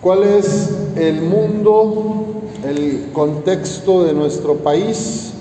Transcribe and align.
¿Cuál 0.00 0.22
es 0.24 0.70
el 0.96 1.22
mundo, 1.22 2.42
el 2.64 3.10
contexto 3.12 4.04
de 4.04 4.12
nuestro 4.12 4.56
país, 4.56 5.32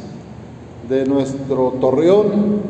de 0.90 1.06
nuestro 1.06 1.76
torreón, 1.82 2.62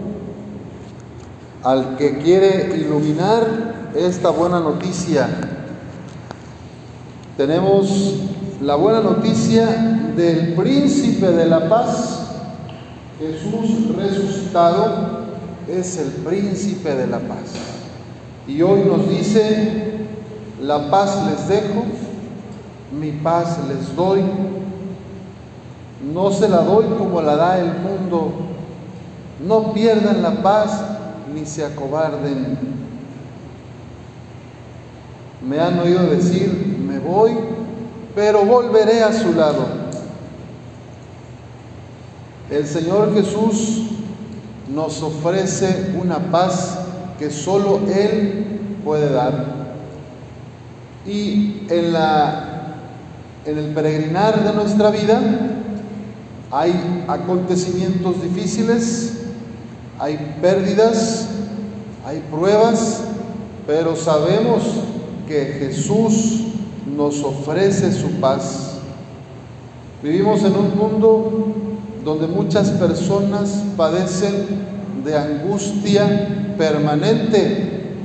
al 1.64 1.98
que 1.98 2.18
quiere 2.18 2.76
iluminar 2.76 3.92
esta 3.96 4.30
buena 4.30 4.60
noticia? 4.60 5.30
Tenemos 7.38 8.16
la 8.62 8.76
buena 8.76 9.02
noticia 9.02 10.12
del 10.16 10.54
príncipe 10.54 11.32
de 11.32 11.46
la 11.46 11.70
paz, 11.70 12.26
Jesús 13.20 13.96
resucitado 13.96 15.26
es 15.70 15.98
el 15.98 16.10
príncipe 16.24 16.96
de 16.96 17.08
la 17.08 17.20
paz. 17.20 17.54
Y 18.48 18.62
hoy 18.62 18.82
nos 18.82 19.10
dice, 19.10 19.95
la 20.62 20.90
paz 20.90 21.18
les 21.28 21.48
dejo, 21.48 21.84
mi 22.92 23.12
paz 23.12 23.58
les 23.68 23.96
doy. 23.96 24.24
No 26.14 26.32
se 26.32 26.48
la 26.48 26.62
doy 26.62 26.86
como 26.98 27.22
la 27.22 27.36
da 27.36 27.60
el 27.60 27.74
mundo. 27.80 28.32
No 29.46 29.74
pierdan 29.74 30.22
la 30.22 30.42
paz 30.42 30.82
ni 31.34 31.46
se 31.46 31.66
acobarden. 31.66 32.58
Me 35.42 35.60
han 35.60 35.80
oído 35.80 36.08
decir, 36.08 36.78
me 36.88 37.00
voy, 37.00 37.32
pero 38.16 38.46
volveré 38.46 39.04
a 39.04 39.12
su 39.12 39.34
lado. 39.34 39.66
El 42.50 42.66
Señor 42.66 43.14
Jesús 43.14 43.90
nos 44.74 45.02
ofrece 45.02 45.94
una 46.00 46.20
paz 46.32 46.78
que 47.20 47.30
solo 47.30 47.82
Él 47.88 48.60
puede 48.84 49.12
dar. 49.12 49.55
Y 51.06 51.68
en, 51.70 51.94
la, 51.94 52.78
en 53.46 53.58
el 53.58 53.66
peregrinar 53.74 54.44
de 54.44 54.54
nuestra 54.54 54.90
vida 54.90 55.22
hay 56.52 57.04
acontecimientos 57.08 58.22
difíciles, 58.24 59.14
hay 60.00 60.38
pérdidas, 60.42 61.28
hay 62.06 62.24
pruebas, 62.32 63.02
pero 63.68 63.96
sabemos 63.96 64.64
que 65.28 65.46
Jesús 65.60 66.46
nos 66.96 67.24
ofrece 67.24 67.92
su 67.92 68.10
paz. 68.20 68.78
Vivimos 70.02 70.44
en 70.44 70.56
un 70.56 70.78
mundo 70.78 71.54
donde 72.04 72.28
muchas 72.28 72.70
personas 72.72 73.64
padecen 73.76 74.34
de 75.04 75.18
angustia 75.18 76.56
permanente, 76.58 77.96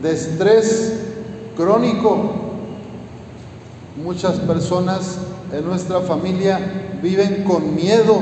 de 0.00 0.12
estrés 0.12 1.09
crónico. 1.60 2.30
Muchas 4.02 4.38
personas 4.38 5.18
en 5.52 5.66
nuestra 5.66 6.00
familia 6.00 6.58
viven 7.02 7.44
con 7.44 7.74
miedo, 7.74 8.18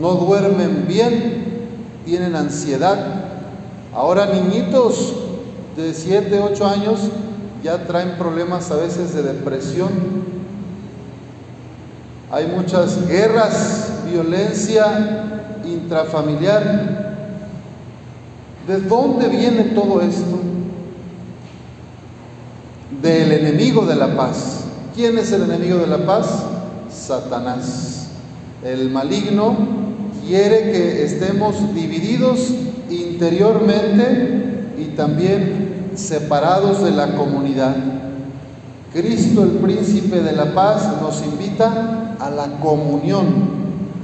no 0.00 0.14
duermen 0.14 0.86
bien, 0.88 1.68
tienen 2.04 2.34
ansiedad. 2.34 2.98
Ahora 3.94 4.26
niñitos 4.26 5.14
de 5.76 5.94
7, 5.94 6.40
8 6.40 6.66
años 6.66 7.00
ya 7.62 7.84
traen 7.86 8.16
problemas 8.18 8.70
a 8.72 8.76
veces 8.76 9.14
de 9.14 9.22
depresión. 9.22 9.90
Hay 12.30 12.46
muchas 12.48 13.06
guerras, 13.06 13.92
violencia 14.10 15.52
intrafamiliar. 15.64 17.16
¿De 18.66 18.80
dónde 18.80 19.28
viene 19.28 19.62
todo 19.64 20.00
esto? 20.02 20.38
Del 22.90 23.32
enemigo 23.32 23.84
de 23.84 23.96
la 23.96 24.16
paz. 24.16 24.64
¿Quién 24.94 25.18
es 25.18 25.30
el 25.32 25.42
enemigo 25.42 25.76
de 25.78 25.86
la 25.86 26.06
paz? 26.06 26.26
Satanás. 26.90 28.08
El 28.64 28.90
maligno 28.90 29.56
quiere 30.26 30.72
que 30.72 31.04
estemos 31.04 31.74
divididos 31.74 32.50
interiormente 32.90 34.72
y 34.78 34.86
también 34.96 35.90
separados 35.94 36.82
de 36.82 36.90
la 36.92 37.14
comunidad. 37.14 37.76
Cristo, 38.92 39.42
el 39.42 39.50
príncipe 39.50 40.20
de 40.22 40.32
la 40.32 40.54
paz, 40.54 41.00
nos 41.00 41.22
invita 41.22 42.16
a 42.18 42.30
la 42.30 42.58
comunión, 42.58 43.26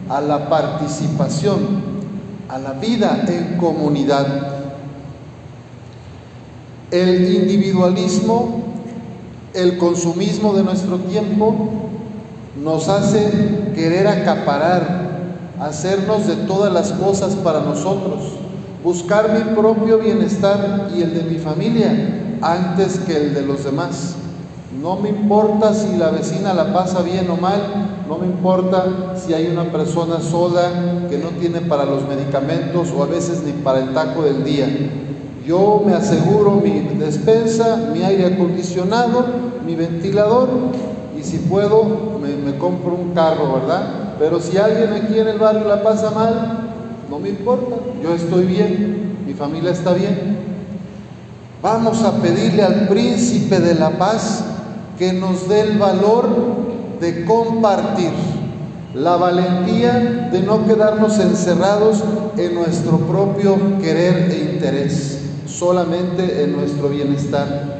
a 0.08 0.20
la 0.20 0.48
participación, 0.48 1.58
a 2.48 2.58
la 2.58 2.72
vida 2.74 3.24
en 3.26 3.56
comunidad. 3.56 4.26
El 6.90 7.34
individualismo, 7.34 8.63
el 9.54 9.78
consumismo 9.78 10.52
de 10.52 10.64
nuestro 10.64 10.98
tiempo 10.98 11.54
nos 12.62 12.88
hace 12.88 13.72
querer 13.74 14.06
acaparar, 14.06 15.04
hacernos 15.60 16.26
de 16.26 16.36
todas 16.36 16.72
las 16.72 16.92
cosas 16.92 17.34
para 17.36 17.60
nosotros, 17.60 18.20
buscar 18.82 19.32
mi 19.32 19.54
propio 19.54 19.98
bienestar 19.98 20.90
y 20.94 21.02
el 21.02 21.14
de 21.14 21.22
mi 21.22 21.38
familia 21.38 22.38
antes 22.42 22.98
que 22.98 23.16
el 23.16 23.34
de 23.34 23.42
los 23.42 23.64
demás. 23.64 24.16
No 24.80 24.96
me 24.96 25.08
importa 25.08 25.72
si 25.72 25.96
la 25.96 26.10
vecina 26.10 26.52
la 26.52 26.72
pasa 26.72 27.00
bien 27.02 27.30
o 27.30 27.36
mal, 27.36 27.60
no 28.08 28.18
me 28.18 28.26
importa 28.26 29.14
si 29.16 29.32
hay 29.32 29.46
una 29.46 29.64
persona 29.64 30.20
sola 30.20 31.06
que 31.08 31.16
no 31.16 31.28
tiene 31.30 31.60
para 31.60 31.84
los 31.84 32.06
medicamentos 32.06 32.90
o 32.94 33.02
a 33.02 33.06
veces 33.06 33.42
ni 33.44 33.52
para 33.52 33.78
el 33.78 33.94
taco 33.94 34.22
del 34.22 34.44
día. 34.44 34.66
Yo 35.46 35.82
me 35.84 35.92
aseguro 35.94 36.52
mi 36.52 36.80
despensa, 36.98 37.90
mi 37.92 38.02
aire 38.02 38.26
acondicionado, 38.26 39.26
mi 39.66 39.74
ventilador 39.74 40.48
y 41.18 41.22
si 41.22 41.38
puedo 41.38 42.18
me, 42.20 42.56
compro 42.56 42.94
un 42.94 43.12
carro, 43.12 43.54
¿verdad? 43.54 44.14
Pero 44.18 44.40
si 44.40 44.56
alguien 44.56 44.92
aquí 44.92 45.18
en 45.18 45.28
el 45.28 45.38
barrio 45.38 45.68
la 45.68 45.82
pasa 45.82 46.10
mal, 46.10 46.70
no 47.10 47.18
me 47.18 47.28
importa, 47.28 47.76
yo 48.02 48.14
estoy 48.14 48.46
bien, 48.46 49.18
mi 49.26 49.34
familia 49.34 49.72
está 49.72 49.92
bien. 49.92 50.38
Vamos 51.62 52.02
a 52.02 52.12
pedirle 52.22 52.62
al 52.62 52.88
príncipe 52.88 53.58
de 53.60 53.74
la 53.74 53.90
paz 53.90 54.44
que 54.98 55.12
nos 55.12 55.48
dé 55.48 55.60
el 55.60 55.78
valor 55.78 56.28
de 57.00 57.24
compartir, 57.24 58.12
la 58.94 59.16
valentía 59.16 60.28
de 60.32 60.40
no 60.40 60.64
quedarnos 60.66 61.18
encerrados 61.18 62.02
en 62.36 62.54
nuestro 62.54 62.98
propio 62.98 63.56
querer 63.80 64.30
e 64.30 64.52
interés, 64.54 65.23
solamente 65.58 66.42
en 66.42 66.52
nuestro 66.52 66.88
bienestar. 66.88 67.78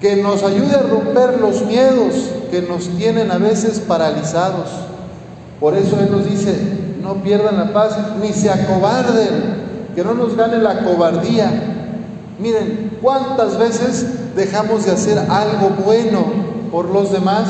Que 0.00 0.16
nos 0.16 0.42
ayude 0.42 0.74
a 0.74 0.82
romper 0.82 1.40
los 1.40 1.62
miedos 1.66 2.14
que 2.50 2.62
nos 2.62 2.88
tienen 2.96 3.30
a 3.30 3.38
veces 3.38 3.80
paralizados. 3.80 4.68
Por 5.60 5.76
eso 5.76 5.98
Él 6.00 6.10
nos 6.10 6.28
dice, 6.28 6.54
no 7.02 7.14
pierdan 7.22 7.58
la 7.58 7.72
paz 7.72 7.96
ni 8.22 8.32
se 8.32 8.50
acobarden, 8.50 9.58
que 9.94 10.04
no 10.04 10.14
nos 10.14 10.36
gane 10.36 10.58
la 10.58 10.84
cobardía. 10.84 11.50
Miren, 12.38 12.92
¿cuántas 13.02 13.58
veces 13.58 14.36
dejamos 14.36 14.86
de 14.86 14.92
hacer 14.92 15.18
algo 15.18 15.70
bueno 15.84 16.26
por 16.70 16.90
los 16.90 17.10
demás 17.10 17.48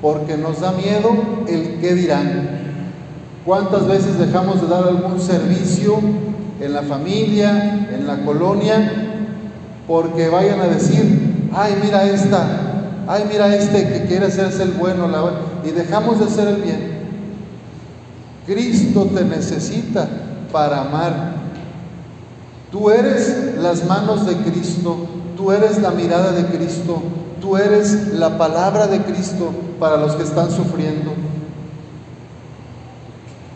porque 0.00 0.36
nos 0.36 0.60
da 0.60 0.70
miedo 0.72 1.10
el 1.48 1.80
qué 1.80 1.94
dirán? 1.94 2.66
¿Cuántas 3.44 3.86
veces 3.88 4.18
dejamos 4.18 4.60
de 4.60 4.68
dar 4.68 4.84
algún 4.84 5.20
servicio 5.20 5.98
en 6.60 6.72
la 6.72 6.82
familia, 6.82 7.88
en 7.92 8.06
la 8.06 8.24
colonia, 8.24 8.92
porque 9.86 10.28
vayan 10.28 10.60
a 10.60 10.66
decir, 10.66 11.48
ay, 11.54 11.78
mira 11.82 12.04
esta, 12.04 12.46
ay, 13.06 13.24
mira 13.30 13.54
este 13.54 13.88
que 13.88 14.06
quiere 14.06 14.26
hacerse 14.26 14.62
el 14.62 14.72
bueno, 14.72 15.08
y 15.64 15.70
dejamos 15.70 16.18
de 16.18 16.26
hacer 16.26 16.48
el 16.48 16.56
bien? 16.56 16.96
Cristo 18.46 19.08
te 19.14 19.24
necesita 19.24 20.08
para 20.52 20.82
amar. 20.82 21.34
Tú 22.70 22.90
eres 22.90 23.56
las 23.60 23.84
manos 23.86 24.26
de 24.26 24.36
Cristo, 24.36 24.96
tú 25.36 25.52
eres 25.52 25.80
la 25.80 25.90
mirada 25.90 26.32
de 26.32 26.46
Cristo, 26.46 27.02
tú 27.40 27.56
eres 27.56 28.14
la 28.14 28.38
palabra 28.38 28.86
de 28.86 29.02
Cristo 29.02 29.50
para 29.78 29.96
los 29.96 30.14
que 30.14 30.22
están 30.22 30.50
sufriendo. 30.50 31.12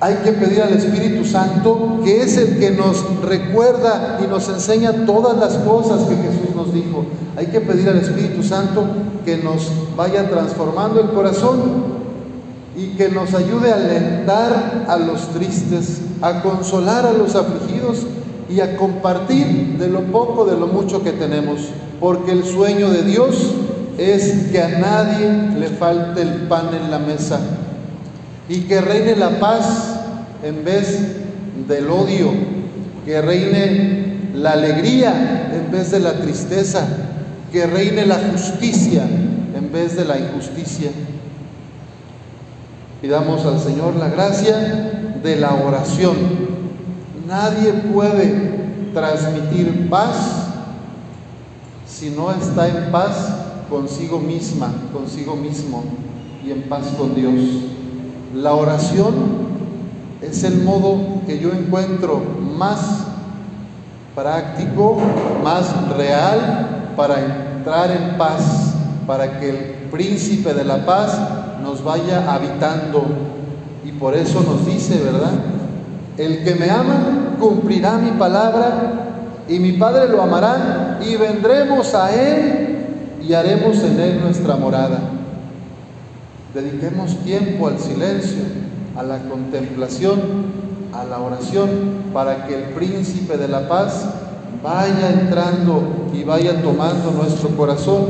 Hay 0.03 0.15
que 0.25 0.33
pedir 0.33 0.63
al 0.63 0.73
Espíritu 0.73 1.27
Santo, 1.27 2.01
que 2.03 2.23
es 2.23 2.39
el 2.39 2.59
que 2.59 2.71
nos 2.71 3.05
recuerda 3.21 4.19
y 4.25 4.27
nos 4.27 4.49
enseña 4.49 5.05
todas 5.05 5.37
las 5.37 5.59
cosas 5.59 6.09
que 6.09 6.17
Jesús 6.17 6.57
nos 6.57 6.73
dijo. 6.73 7.05
Hay 7.37 7.49
que 7.49 7.61
pedir 7.61 7.87
al 7.91 7.99
Espíritu 7.99 8.43
Santo 8.43 8.85
que 9.27 9.37
nos 9.37 9.71
vaya 9.99 10.31
transformando 10.31 11.01
el 11.01 11.11
corazón 11.11 11.61
y 12.75 12.97
que 12.97 13.11
nos 13.11 13.35
ayude 13.35 13.73
a 13.73 13.75
alentar 13.75 14.87
a 14.89 14.97
los 14.97 15.29
tristes, 15.35 16.01
a 16.23 16.41
consolar 16.41 17.05
a 17.05 17.13
los 17.13 17.37
afligidos 17.37 18.07
y 18.49 18.61
a 18.61 18.79
compartir 18.79 19.77
de 19.79 19.89
lo 19.89 20.01
poco, 20.05 20.47
de 20.47 20.59
lo 20.59 20.67
mucho 20.67 21.05
que 21.05 21.13
tenemos. 21.13 21.61
Porque 22.01 22.33
el 22.33 22.45
sueño 22.45 22.89
de 22.89 23.03
Dios 23.03 23.53
es 23.99 24.49
que 24.51 24.63
a 24.63 24.79
nadie 24.79 25.59
le 25.59 25.69
falte 25.69 26.23
el 26.23 26.49
pan 26.49 26.71
en 26.73 26.91
la 26.91 26.99
mesa 26.99 27.39
y 28.51 28.63
que 28.63 28.81
reine 28.81 29.15
la 29.15 29.39
paz 29.39 30.01
en 30.43 30.65
vez 30.65 30.99
del 31.69 31.89
odio, 31.89 32.33
que 33.07 33.23
reine 33.23 34.33
la 34.35 34.55
alegría 34.55 35.53
en 35.55 35.71
vez 35.71 35.93
de 35.93 36.01
la 36.01 36.15
tristeza, 36.15 36.85
que 37.53 37.65
reine 37.69 38.05
la 38.07 38.19
justicia 38.33 39.05
en 39.05 39.71
vez 39.73 39.97
de 39.97 40.05
la 40.05 40.19
injusticia. 40.19 40.91
Pidamos 43.01 43.47
al 43.47 43.61
Señor 43.61 43.95
la 43.95 44.09
gracia 44.09 44.57
de 45.23 45.37
la 45.37 45.55
oración. 45.55 46.17
Nadie 47.29 47.73
puede 47.73 48.91
transmitir 48.93 49.89
paz 49.89 50.17
si 51.87 52.11
no 52.11 52.33
está 52.33 52.67
en 52.67 52.91
paz 52.91 53.15
consigo 53.71 54.19
misma, 54.19 54.73
consigo 54.93 55.37
mismo 55.37 55.85
y 56.45 56.51
en 56.51 56.63
paz 56.63 56.87
con 56.99 57.15
Dios. 57.15 57.33
La 58.35 58.55
oración 58.55 59.15
es 60.23 60.45
el 60.45 60.63
modo 60.63 61.23
que 61.27 61.41
yo 61.41 61.51
encuentro 61.53 62.23
más 62.57 62.79
práctico, 64.15 64.99
más 65.43 65.89
real 65.97 66.93
para 66.97 67.21
entrar 67.21 67.91
en 67.91 68.17
paz, 68.17 68.75
para 69.07 69.41
que 69.41 69.51
el 69.51 69.57
príncipe 69.91 70.55
de 70.55 70.65
la 70.65 70.87
paz 70.87 71.19
nos 71.61 71.83
vaya 71.83 72.33
habitando. 72.33 73.05
Y 73.85 73.93
por 73.93 74.15
eso 74.15 74.43
nos 74.43 74.65
dice, 74.65 75.01
¿verdad? 75.03 75.33
El 76.17 76.45
que 76.45 76.55
me 76.55 76.71
ama 76.71 77.37
cumplirá 77.41 77.99
mi 77.99 78.11
palabra 78.13 79.01
y 79.49 79.59
mi 79.59 79.73
Padre 79.73 80.09
lo 80.09 80.23
amará 80.23 81.01
y 81.05 81.17
vendremos 81.17 81.95
a 81.95 82.15
Él 82.15 82.87
y 83.27 83.35
haremos 83.35 83.83
en 83.83 83.99
Él 83.99 84.21
nuestra 84.23 84.55
morada. 84.55 85.20
Dediquemos 86.55 87.17
tiempo 87.25 87.69
al 87.69 87.79
silencio, 87.79 88.43
a 88.97 89.05
la 89.05 89.19
contemplación, 89.21 90.21
a 90.93 91.05
la 91.05 91.21
oración, 91.21 91.69
para 92.13 92.47
que 92.47 92.57
el 92.57 92.65
príncipe 92.71 93.37
de 93.37 93.47
la 93.47 93.69
paz 93.69 94.07
vaya 94.63 95.11
entrando 95.11 95.83
y 96.13 96.25
vaya 96.25 96.61
tomando 96.61 97.13
nuestro 97.13 97.51
corazón. 97.51 98.05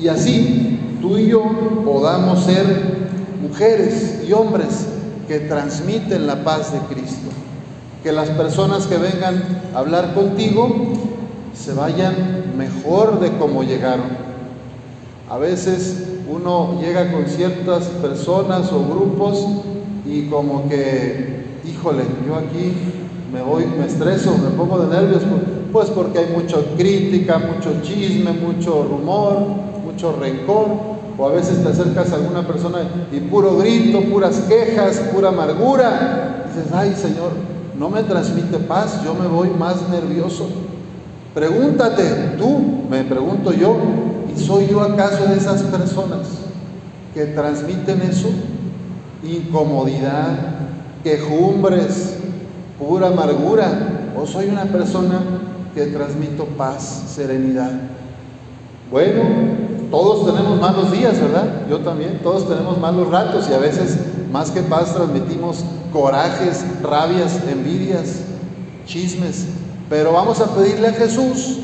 Y 0.00 0.06
así 0.06 0.98
tú 1.00 1.18
y 1.18 1.28
yo 1.28 1.42
podamos 1.84 2.44
ser 2.44 2.64
mujeres 3.42 4.22
y 4.26 4.32
hombres 4.32 4.86
que 5.26 5.40
transmiten 5.40 6.28
la 6.28 6.44
paz 6.44 6.72
de 6.72 6.78
Cristo. 6.94 7.30
Que 8.04 8.12
las 8.12 8.28
personas 8.30 8.86
que 8.86 8.96
vengan 8.96 9.42
a 9.74 9.78
hablar 9.78 10.14
contigo 10.14 10.68
se 11.52 11.72
vayan 11.72 12.54
mejor 12.56 13.18
de 13.18 13.32
como 13.38 13.64
llegaron. 13.64 14.23
A 15.30 15.38
veces 15.38 16.04
uno 16.30 16.80
llega 16.80 17.10
con 17.12 17.26
ciertas 17.26 17.86
personas 17.86 18.70
o 18.72 18.84
grupos 18.84 19.46
y 20.06 20.26
como 20.28 20.68
que, 20.68 21.44
híjole, 21.64 22.02
yo 22.26 22.34
aquí 22.36 22.72
me 23.32 23.42
voy, 23.42 23.64
me 23.78 23.86
estreso, 23.86 24.36
me 24.38 24.50
pongo 24.50 24.78
de 24.78 24.94
nervios, 24.94 25.22
pues 25.72 25.90
porque 25.90 26.18
hay 26.18 26.26
mucha 26.36 26.58
crítica, 26.76 27.38
mucho 27.38 27.82
chisme, 27.82 28.32
mucho 28.32 28.84
rumor, 28.84 29.38
mucho 29.84 30.14
rencor, 30.20 30.66
o 31.16 31.26
a 31.26 31.32
veces 31.32 31.62
te 31.62 31.68
acercas 31.68 32.12
a 32.12 32.16
alguna 32.16 32.46
persona 32.46 32.78
y 33.10 33.20
puro 33.20 33.56
grito, 33.56 34.02
puras 34.02 34.40
quejas, 34.48 34.98
pura 35.12 35.30
amargura, 35.30 36.44
dices, 36.46 36.72
ay 36.72 36.94
Señor, 36.94 37.32
no 37.78 37.88
me 37.88 38.02
transmite 38.02 38.58
paz, 38.58 39.02
yo 39.04 39.14
me 39.14 39.26
voy 39.26 39.48
más 39.58 39.88
nervioso. 39.88 40.46
Pregúntate, 41.34 42.36
tú, 42.38 42.84
me 42.88 43.02
pregunto 43.02 43.52
yo, 43.52 43.76
¿y 44.13 44.13
soy 44.36 44.68
yo 44.68 44.80
acaso 44.80 45.26
de 45.26 45.36
esas 45.36 45.62
personas 45.62 46.28
que 47.12 47.26
transmiten 47.26 48.02
eso? 48.02 48.28
Incomodidad, 49.22 50.36
quejumbres, 51.02 52.16
pura 52.78 53.08
amargura, 53.08 54.12
o 54.16 54.26
soy 54.26 54.46
una 54.46 54.64
persona 54.64 55.20
que 55.74 55.86
transmito 55.86 56.44
paz, 56.44 57.04
serenidad. 57.08 57.72
Bueno, 58.90 59.22
todos 59.90 60.26
tenemos 60.26 60.60
malos 60.60 60.92
días, 60.92 61.20
¿verdad? 61.20 61.66
Yo 61.68 61.80
también, 61.80 62.20
todos 62.22 62.48
tenemos 62.48 62.78
malos 62.78 63.08
ratos 63.10 63.48
y 63.50 63.54
a 63.54 63.58
veces 63.58 63.98
más 64.30 64.50
que 64.50 64.62
paz 64.62 64.94
transmitimos 64.94 65.64
corajes, 65.92 66.64
rabias, 66.82 67.40
envidias, 67.48 68.22
chismes. 68.86 69.46
Pero 69.88 70.12
vamos 70.12 70.40
a 70.40 70.54
pedirle 70.54 70.88
a 70.88 70.92
Jesús 70.92 71.58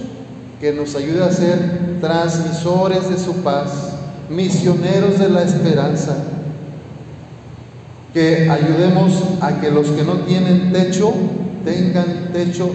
que 0.61 0.73
nos 0.73 0.95
ayude 0.95 1.25
a 1.25 1.33
ser 1.33 1.90
transmisores 2.01 3.09
de 3.11 3.19
su 3.19 3.35
paz, 3.43 3.95
misioneros 4.29 5.19
de 5.19 5.29
la 5.29 5.43
esperanza, 5.43 6.17
que 8.13 8.51
ayudemos 8.51 9.13
a 9.41 9.61
que 9.61 9.71
los 9.71 9.89
que 9.89 10.03
no 10.03 10.15
tienen 10.21 10.73
techo 10.73 11.13
tengan 11.65 12.31
techo, 12.33 12.71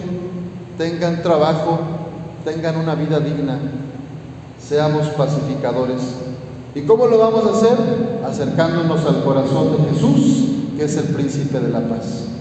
tengan 0.78 1.22
trabajo, 1.22 1.80
tengan 2.46 2.78
una 2.78 2.96
vida 2.96 3.20
digna, 3.20 3.60
seamos 4.60 5.08
pacificadores. 5.10 6.02
¿Y 6.74 6.82
cómo 6.82 7.08
lo 7.08 7.18
vamos 7.18 7.46
a 7.46 7.58
hacer? 7.58 7.78
Acercándonos 8.26 9.06
al 9.06 9.24
corazón 9.24 9.72
de 9.72 9.94
Jesús, 9.94 10.48
que 10.78 10.86
es 10.86 10.98
el 10.98 11.06
príncipe 11.06 11.60
de 11.60 11.70
la 11.70 11.82
paz 11.82 12.35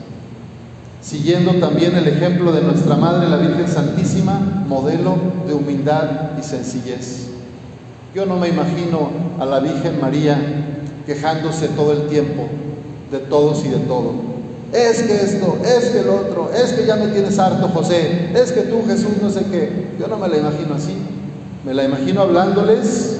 siguiendo 1.04 1.52
también 1.54 1.96
el 1.96 2.08
ejemplo 2.08 2.50
de 2.52 2.62
nuestra 2.62 2.96
Madre, 2.96 3.28
la 3.28 3.36
Virgen 3.36 3.68
Santísima, 3.68 4.64
modelo 4.66 5.16
de 5.46 5.52
humildad 5.52 6.38
y 6.38 6.42
sencillez. 6.42 7.26
Yo 8.14 8.24
no 8.24 8.36
me 8.36 8.48
imagino 8.48 9.10
a 9.38 9.44
la 9.44 9.60
Virgen 9.60 10.00
María 10.00 10.38
quejándose 11.04 11.68
todo 11.68 11.92
el 11.92 12.06
tiempo 12.06 12.48
de 13.10 13.18
todos 13.18 13.64
y 13.66 13.68
de 13.68 13.80
todo. 13.80 14.12
Es 14.72 15.02
que 15.02 15.14
esto, 15.14 15.58
es 15.62 15.90
que 15.90 16.00
el 16.00 16.08
otro, 16.08 16.50
es 16.52 16.72
que 16.72 16.86
ya 16.86 16.96
me 16.96 17.08
tienes 17.08 17.38
harto, 17.38 17.68
José, 17.68 18.30
es 18.34 18.52
que 18.52 18.62
tú, 18.62 18.82
Jesús, 18.86 19.20
no 19.22 19.30
sé 19.30 19.44
qué. 19.50 19.88
Yo 20.00 20.08
no 20.08 20.16
me 20.16 20.28
la 20.28 20.38
imagino 20.38 20.74
así. 20.74 20.96
Me 21.64 21.74
la 21.74 21.84
imagino 21.84 22.22
hablándoles, 22.22 23.18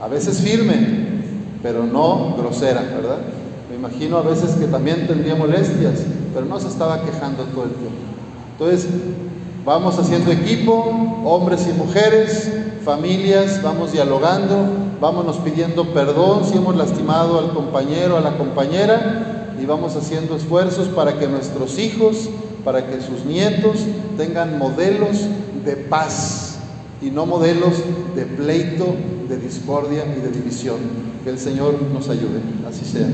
a 0.00 0.08
veces 0.08 0.38
firme, 0.38 0.86
pero 1.62 1.84
no 1.84 2.36
grosera, 2.36 2.82
¿verdad? 2.82 3.18
Me 3.70 3.76
imagino 3.76 4.18
a 4.18 4.22
veces 4.22 4.52
que 4.52 4.66
también 4.66 5.06
tendría 5.06 5.34
molestias, 5.34 6.04
pero 6.34 6.46
no 6.46 6.58
se 6.58 6.68
estaba 6.68 7.00
quejando 7.02 7.44
todo 7.44 7.64
el 7.64 7.70
tiempo. 7.70 7.96
Entonces, 8.52 8.88
vamos 9.64 9.98
haciendo 9.98 10.32
equipo, 10.32 11.22
hombres 11.24 11.66
y 11.68 11.72
mujeres, 11.72 12.50
familias, 12.84 13.62
vamos 13.62 13.92
dialogando, 13.92 14.56
vámonos 15.00 15.38
pidiendo 15.38 15.94
perdón 15.94 16.44
si 16.44 16.56
hemos 16.56 16.76
lastimado 16.76 17.38
al 17.38 17.54
compañero, 17.54 18.16
a 18.16 18.20
la 18.20 18.36
compañera, 18.36 19.54
y 19.60 19.64
vamos 19.64 19.96
haciendo 19.96 20.36
esfuerzos 20.36 20.88
para 20.88 21.18
que 21.18 21.28
nuestros 21.28 21.78
hijos, 21.78 22.28
para 22.64 22.86
que 22.86 23.00
sus 23.00 23.24
nietos 23.24 23.78
tengan 24.16 24.58
modelos 24.58 25.18
de 25.64 25.76
paz 25.76 26.58
y 27.00 27.10
no 27.10 27.26
modelos 27.26 27.74
de 28.14 28.24
pleito, 28.24 28.94
de 29.28 29.36
discordia 29.36 30.04
y 30.16 30.20
de 30.20 30.30
división. 30.30 30.76
Que 31.22 31.30
el 31.30 31.38
Señor 31.38 31.80
nos 31.92 32.08
ayude. 32.08 32.40
Así 32.68 32.84
sea. 32.84 33.06